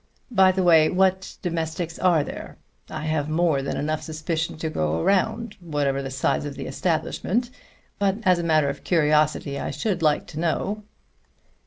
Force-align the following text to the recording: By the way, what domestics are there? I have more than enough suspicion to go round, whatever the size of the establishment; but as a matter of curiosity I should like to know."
By 0.31 0.51
the 0.51 0.63
way, 0.63 0.89
what 0.89 1.37
domestics 1.43 1.99
are 1.99 2.23
there? 2.23 2.57
I 2.89 3.03
have 3.05 3.29
more 3.29 3.61
than 3.61 3.77
enough 3.77 4.01
suspicion 4.01 4.57
to 4.57 4.69
go 4.71 5.03
round, 5.03 5.57
whatever 5.61 6.01
the 6.01 6.09
size 6.09 6.43
of 6.43 6.55
the 6.55 6.65
establishment; 6.65 7.51
but 7.99 8.15
as 8.23 8.39
a 8.39 8.43
matter 8.43 8.67
of 8.67 8.83
curiosity 8.83 9.59
I 9.59 9.69
should 9.69 10.01
like 10.01 10.25
to 10.29 10.39
know." 10.39 10.83